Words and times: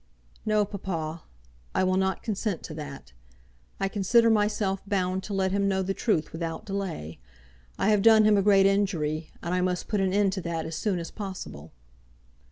"No, 0.47 0.65
papa; 0.65 1.21
I 1.75 1.83
will 1.83 1.95
not 1.95 2.23
consent 2.23 2.63
to 2.63 2.73
that. 2.73 3.13
I 3.79 3.87
consider 3.87 4.31
myself 4.31 4.81
bound 4.87 5.21
to 5.25 5.33
let 5.35 5.51
him 5.51 5.67
know 5.67 5.83
the 5.83 5.93
truth 5.93 6.33
without 6.33 6.65
delay. 6.65 7.19
I 7.77 7.89
have 7.89 8.01
done 8.01 8.23
him 8.23 8.35
a 8.35 8.41
great 8.41 8.65
injury, 8.65 9.29
and 9.43 9.53
I 9.53 9.61
must 9.61 9.87
put 9.87 10.01
an 10.01 10.11
end 10.11 10.33
to 10.33 10.41
that 10.41 10.65
as 10.65 10.75
soon 10.75 10.97
as 10.97 11.11
possible." 11.11 11.71